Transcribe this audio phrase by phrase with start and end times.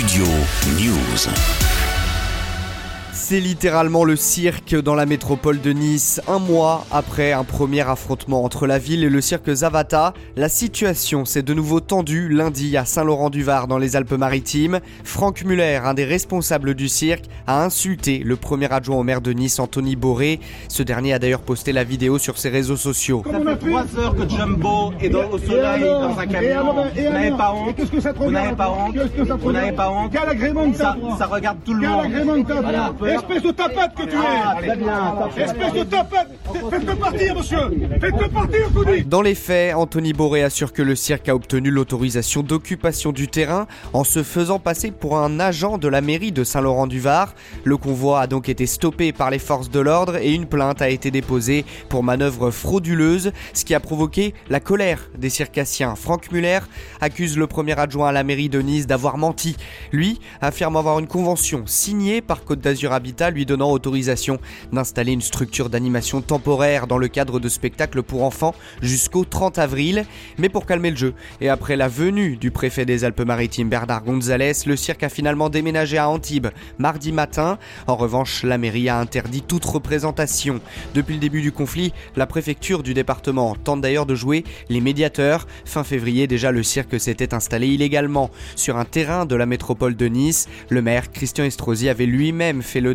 [0.00, 0.24] Studio
[0.78, 1.99] News.
[3.30, 6.20] C'est littéralement le cirque dans la métropole de Nice.
[6.26, 11.24] Un mois après un premier affrontement entre la ville et le cirque Zavata, la situation
[11.24, 14.80] s'est de nouveau tendue lundi à Saint-Laurent-du-Var dans les Alpes-Maritimes.
[15.04, 19.32] Franck Muller, un des responsables du cirque, a insulté le premier adjoint au maire de
[19.32, 20.40] Nice, Anthony Boré.
[20.66, 23.22] Ce dernier a d'ailleurs posté la vidéo sur ses réseaux sociaux.
[23.30, 26.74] Ça fait trois heures que Jumbo est dans, au soleil dans un camion.
[26.96, 27.80] Vous n'avez pas honte
[28.16, 28.96] Vous n'avez pas honte
[29.40, 30.16] Vous n'avez pas honte
[31.16, 32.44] ça, regarde tout le monde.
[32.60, 32.92] Voilà.
[33.20, 35.42] Espèce de tapette que tu Ah, es parfait.
[35.42, 36.28] Espèce de tapette
[36.70, 37.58] Faites-le partir, monsieur
[38.00, 41.34] Faites-le partir, je vous dis Dans les faits, Anthony Boré assure que le cirque a
[41.34, 46.32] obtenu l'autorisation d'occupation du terrain en se faisant passer pour un agent de la mairie
[46.32, 47.34] de Saint-Laurent-du-Var.
[47.64, 50.88] Le convoi a donc été stoppé par les forces de l'ordre et une plainte a
[50.88, 55.94] été déposée pour manœuvre frauduleuse, ce qui a provoqué la colère des circassiens.
[55.94, 56.60] Franck Muller
[57.00, 59.56] accuse le premier adjoint à la mairie de Nice d'avoir menti.
[59.92, 62.92] Lui affirme avoir une convention signée par Côte d'Azur
[63.32, 64.38] Lui donnant autorisation
[64.72, 70.04] d'installer une structure d'animation temporaire dans le cadre de spectacles pour enfants jusqu'au 30 avril.
[70.38, 74.52] Mais pour calmer le jeu, et après la venue du préfet des Alpes-Maritimes Bernard Gonzalez,
[74.66, 77.58] le cirque a finalement déménagé à Antibes mardi matin.
[77.86, 80.60] En revanche, la mairie a interdit toute représentation.
[80.94, 85.46] Depuis le début du conflit, la préfecture du département tente d'ailleurs de jouer les médiateurs.
[85.64, 90.06] Fin février, déjà, le cirque s'était installé illégalement sur un terrain de la métropole de
[90.06, 90.48] Nice.
[90.68, 92.94] Le maire, Christian Estrosi, avait lui-même fait le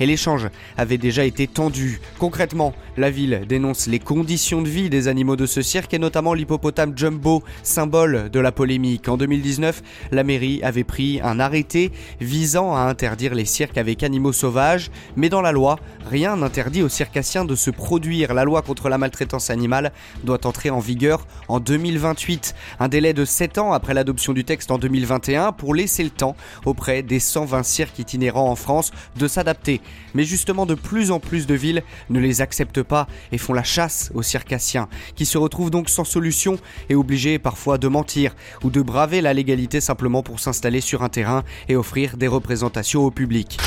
[0.00, 2.00] et l'échange avait déjà été tendu.
[2.18, 6.34] Concrètement, la ville dénonce les conditions de vie des animaux de ce cirque et notamment
[6.34, 9.08] l'hippopotame Jumbo, symbole de la polémique.
[9.08, 14.32] En 2019, la mairie avait pris un arrêté visant à interdire les cirques avec animaux
[14.32, 15.78] sauvages, mais dans la loi,
[16.08, 18.34] rien n'interdit aux circassiens de se produire.
[18.34, 19.92] La loi contre la maltraitance animale
[20.24, 24.70] doit entrer en vigueur en 2028, un délai de 7 ans après l'adoption du texte
[24.70, 29.80] en 2021 pour laisser le temps auprès des 120 cirques itinérants en France de s'adapter.
[30.14, 33.62] Mais justement, de plus en plus de villes ne les acceptent pas et font la
[33.62, 36.58] chasse aux circassiens, qui se retrouvent donc sans solution
[36.88, 41.08] et obligés parfois de mentir ou de braver la légalité simplement pour s'installer sur un
[41.08, 43.58] terrain et offrir des représentations au public.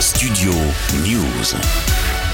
[0.00, 0.52] Studio
[1.04, 2.25] News.